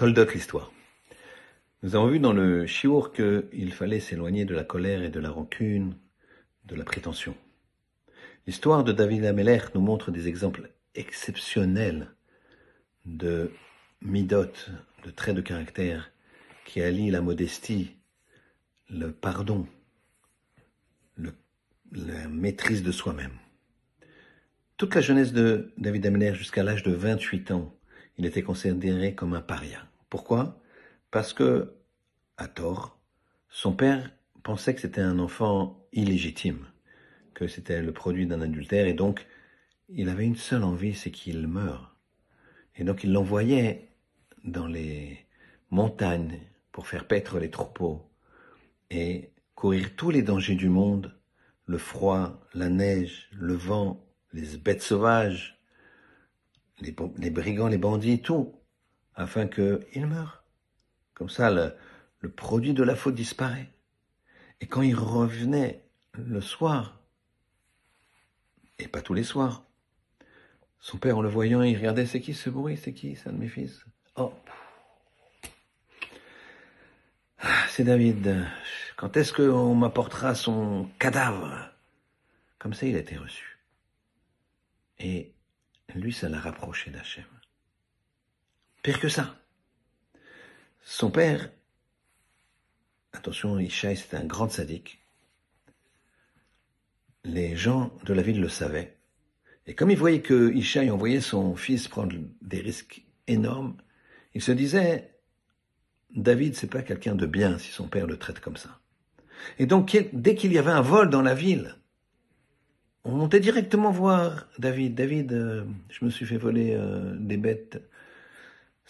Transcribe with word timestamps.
Toldot 0.00 0.32
l'histoire. 0.32 0.72
Nous 1.82 1.94
avons 1.94 2.06
vu 2.06 2.20
dans 2.20 2.32
le 2.32 2.64
Shiur 2.64 3.12
qu'il 3.12 3.70
fallait 3.70 4.00
s'éloigner 4.00 4.46
de 4.46 4.54
la 4.54 4.64
colère 4.64 5.02
et 5.02 5.10
de 5.10 5.20
la 5.20 5.28
rancune, 5.28 5.94
de 6.64 6.74
la 6.74 6.84
prétention. 6.84 7.36
L'histoire 8.46 8.82
de 8.82 8.92
David 8.92 9.26
Ameller 9.26 9.60
nous 9.74 9.82
montre 9.82 10.10
des 10.10 10.26
exemples 10.26 10.70
exceptionnels 10.94 12.14
de 13.04 13.52
midot, 14.00 14.46
de 15.04 15.10
traits 15.10 15.36
de 15.36 15.42
caractère 15.42 16.10
qui 16.64 16.80
allient 16.80 17.10
la 17.10 17.20
modestie, 17.20 17.94
le 18.88 19.12
pardon, 19.12 19.66
la 21.18 22.26
maîtrise 22.26 22.82
de 22.82 22.90
soi-même. 22.90 23.36
Toute 24.78 24.94
la 24.94 25.02
jeunesse 25.02 25.34
de 25.34 25.74
David 25.76 26.06
Ameller 26.06 26.34
jusqu'à 26.34 26.62
l'âge 26.62 26.84
de 26.84 26.92
28 26.92 27.50
ans, 27.50 27.76
il 28.16 28.24
était 28.24 28.42
considéré 28.42 29.14
comme 29.14 29.34
un 29.34 29.42
paria. 29.42 29.89
Pourquoi? 30.10 30.60
Parce 31.10 31.32
que, 31.32 31.72
à 32.36 32.48
tort, 32.48 32.98
son 33.48 33.72
père 33.72 34.10
pensait 34.42 34.74
que 34.74 34.80
c'était 34.80 35.00
un 35.00 35.18
enfant 35.18 35.86
illégitime, 35.92 36.66
que 37.32 37.46
c'était 37.46 37.80
le 37.80 37.92
produit 37.92 38.26
d'un 38.26 38.40
adultère, 38.42 38.86
et 38.86 38.92
donc 38.92 39.26
il 39.88 40.08
avait 40.08 40.24
une 40.24 40.36
seule 40.36 40.64
envie, 40.64 40.94
c'est 40.94 41.10
qu'il 41.10 41.46
meure. 41.46 41.96
Et 42.76 42.84
donc 42.84 43.04
il 43.04 43.12
l'envoyait 43.12 43.88
dans 44.44 44.66
les 44.66 45.26
montagnes 45.70 46.40
pour 46.72 46.88
faire 46.88 47.06
paître 47.06 47.38
les 47.38 47.50
troupeaux 47.50 48.10
et 48.90 49.32
courir 49.54 49.94
tous 49.96 50.10
les 50.10 50.22
dangers 50.22 50.54
du 50.54 50.68
monde, 50.68 51.16
le 51.66 51.78
froid, 51.78 52.40
la 52.54 52.68
neige, 52.68 53.28
le 53.32 53.54
vent, 53.54 54.04
les 54.32 54.56
bêtes 54.56 54.82
sauvages, 54.82 55.60
les, 56.80 56.94
les 57.18 57.30
brigands, 57.30 57.68
les 57.68 57.78
bandits, 57.78 58.22
tout, 58.22 58.59
afin 59.20 59.46
qu'il 59.46 60.06
meure. 60.06 60.44
Comme 61.14 61.28
ça, 61.28 61.50
le, 61.50 62.30
produit 62.30 62.74
de 62.74 62.82
la 62.82 62.96
faute 62.96 63.14
disparaît. 63.14 63.70
Et 64.60 64.66
quand 64.66 64.82
il 64.82 64.94
revenait 64.94 65.84
le 66.14 66.40
soir, 66.40 67.00
et 68.78 68.88
pas 68.88 69.02
tous 69.02 69.14
les 69.14 69.22
soirs, 69.22 69.64
son 70.80 70.96
père, 70.96 71.18
en 71.18 71.22
le 71.22 71.28
voyant, 71.28 71.62
il 71.62 71.76
regardait, 71.76 72.06
c'est 72.06 72.20
qui 72.20 72.32
ce 72.32 72.48
bruit, 72.48 72.78
c'est 72.78 72.94
qui, 72.94 73.16
c'est 73.16 73.28
un 73.28 73.32
de 73.32 73.38
mes 73.38 73.48
fils? 73.48 73.84
Oh, 74.16 74.32
ah, 77.42 77.66
c'est 77.68 77.84
David. 77.84 78.46
Quand 78.96 79.16
est-ce 79.16 79.32
qu'on 79.32 79.74
m'apportera 79.74 80.34
son 80.34 80.88
cadavre? 80.98 81.70
Comme 82.58 82.74
ça, 82.74 82.86
il 82.86 82.96
a 82.96 82.98
été 82.98 83.16
reçu. 83.16 83.58
Et 84.98 85.34
lui, 85.94 86.12
ça 86.12 86.28
l'a 86.28 86.38
rapproché 86.38 86.90
d'Hachem. 86.90 87.24
Pire 88.82 89.00
que 89.00 89.08
ça. 89.08 89.36
Son 90.82 91.10
père, 91.10 91.50
attention, 93.12 93.58
Ishaï, 93.58 93.96
c'était 93.96 94.16
un 94.16 94.24
grand 94.24 94.48
sadique. 94.48 95.04
Les 97.24 97.56
gens 97.56 97.92
de 98.04 98.14
la 98.14 98.22
ville 98.22 98.40
le 98.40 98.48
savaient. 98.48 98.96
Et 99.66 99.74
comme 99.74 99.90
ils 99.90 99.98
voyaient 99.98 100.22
que 100.22 100.52
Ishaï 100.54 100.90
envoyait 100.90 101.20
son 101.20 101.54
fils 101.54 101.88
prendre 101.88 102.16
des 102.40 102.60
risques 102.60 103.04
énormes, 103.26 103.76
il 104.34 104.40
se 104.40 104.52
disait, 104.52 105.14
David, 106.14 106.54
c'est 106.54 106.70
pas 106.70 106.82
quelqu'un 106.82 107.14
de 107.14 107.26
bien 107.26 107.58
si 107.58 107.70
son 107.70 107.86
père 107.86 108.06
le 108.06 108.16
traite 108.16 108.40
comme 108.40 108.56
ça. 108.56 108.80
Et 109.58 109.66
donc, 109.66 109.96
dès 110.12 110.34
qu'il 110.34 110.52
y 110.52 110.58
avait 110.58 110.70
un 110.70 110.80
vol 110.80 111.10
dans 111.10 111.22
la 111.22 111.34
ville, 111.34 111.76
on 113.04 113.12
montait 113.12 113.40
directement 113.40 113.90
voir 113.90 114.48
David. 114.58 114.94
David, 114.94 115.32
euh, 115.32 115.64
je 115.88 116.04
me 116.04 116.10
suis 116.10 116.26
fait 116.26 116.36
voler 116.36 116.74
euh, 116.74 117.14
des 117.18 117.36
bêtes 117.36 117.80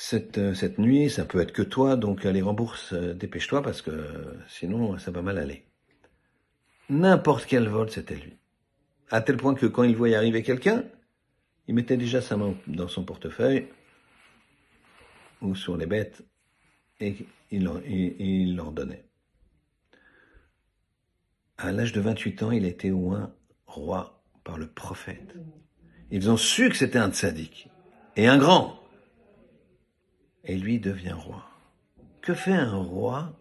cette, 0.00 0.38
euh, 0.38 0.54
cette 0.54 0.78
nuit, 0.78 1.10
ça 1.10 1.24
peut 1.24 1.40
être 1.40 1.50
que 1.50 1.60
toi, 1.60 1.96
donc 1.96 2.24
allez 2.24 2.40
rembourse, 2.40 2.94
dépêche-toi 2.94 3.62
parce 3.62 3.82
que 3.82 3.90
sinon 4.46 4.96
ça 4.96 5.10
va 5.10 5.22
mal 5.22 5.38
aller. 5.38 5.64
N'importe 6.88 7.46
quel 7.46 7.66
vol, 7.66 7.90
c'était 7.90 8.14
lui. 8.14 8.36
À 9.10 9.20
tel 9.22 9.36
point 9.36 9.56
que 9.56 9.66
quand 9.66 9.82
il 9.82 9.96
voyait 9.96 10.14
arriver 10.14 10.44
quelqu'un, 10.44 10.84
il 11.66 11.74
mettait 11.74 11.96
déjà 11.96 12.20
sa 12.20 12.36
main 12.36 12.54
dans 12.68 12.86
son 12.86 13.04
portefeuille 13.04 13.66
ou 15.42 15.56
sur 15.56 15.76
les 15.76 15.86
bêtes 15.86 16.22
et 17.00 17.16
il 17.50 17.64
leur, 17.64 17.84
il, 17.84 18.54
leur 18.54 18.70
donnait. 18.70 19.04
À 21.56 21.72
l'âge 21.72 21.92
de 21.92 22.00
28 22.00 22.42
ans, 22.44 22.52
il 22.52 22.64
a 22.64 22.68
été 22.68 22.92
roi 22.92 24.22
par 24.44 24.58
le 24.58 24.68
prophète. 24.68 25.34
Ils 26.12 26.30
ont 26.30 26.36
su 26.36 26.68
que 26.68 26.76
c'était 26.76 26.98
un 26.98 27.10
tzaddik 27.10 27.68
et 28.14 28.28
un 28.28 28.38
grand. 28.38 28.77
Et 30.48 30.56
lui 30.56 30.80
devient 30.80 31.12
roi. 31.12 31.46
Que 32.22 32.32
fait 32.32 32.54
un 32.54 32.74
roi 32.74 33.38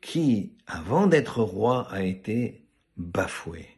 qui, 0.00 0.56
avant 0.66 1.06
d'être 1.06 1.42
roi, 1.42 1.88
a 1.92 2.02
été 2.02 2.66
bafoué? 2.96 3.68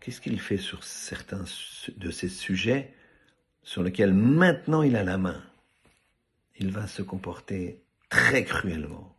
Qu'est-ce 0.00 0.22
qu'il 0.22 0.40
fait 0.40 0.56
sur 0.56 0.84
certains 0.84 1.44
de 1.96 2.10
ces 2.10 2.30
sujets 2.30 2.94
sur 3.62 3.82
lesquels 3.82 4.14
maintenant 4.14 4.82
il 4.82 4.96
a 4.96 5.04
la 5.04 5.18
main? 5.18 5.44
Il 6.56 6.70
va 6.70 6.86
se 6.86 7.02
comporter 7.02 7.84
très 8.08 8.42
cruellement. 8.42 9.18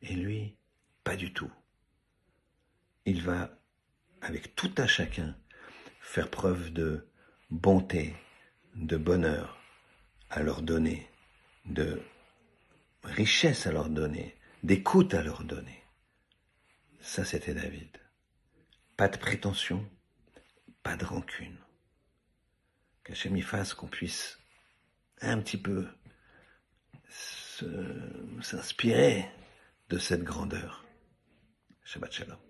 Et 0.00 0.14
lui, 0.14 0.56
pas 1.04 1.14
du 1.14 1.34
tout. 1.34 1.52
Il 3.04 3.20
va, 3.20 3.50
avec 4.22 4.56
tout 4.56 4.72
un 4.78 4.86
chacun, 4.86 5.36
faire 6.00 6.30
preuve 6.30 6.72
de 6.72 7.06
bonté, 7.50 8.14
de 8.76 8.96
bonheur 8.96 9.59
à 10.30 10.42
leur 10.42 10.62
donner, 10.62 11.08
de 11.64 12.00
richesse 13.02 13.66
à 13.66 13.72
leur 13.72 13.88
donner, 13.88 14.36
d'écoute 14.62 15.14
à 15.14 15.22
leur 15.22 15.44
donner. 15.44 15.82
Ça, 17.00 17.24
c'était 17.24 17.54
David. 17.54 17.88
Pas 18.96 19.08
de 19.08 19.16
prétention, 19.16 19.88
pas 20.82 20.96
de 20.96 21.04
rancune. 21.04 21.56
Qu'Hachem 23.04 23.40
fasse 23.42 23.74
qu'on 23.74 23.88
puisse 23.88 24.38
un 25.20 25.40
petit 25.40 25.56
peu 25.58 25.88
s'inspirer 28.40 29.28
de 29.88 29.98
cette 29.98 30.22
grandeur. 30.22 30.84
Shabbat 31.84 32.12
Shalom. 32.12 32.49